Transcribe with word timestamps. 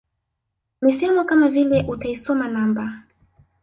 Misemo 0.81 1.25
kama 1.25 1.47
vile 1.49 1.83
utaisoma 1.87 2.47
namba 2.47 2.91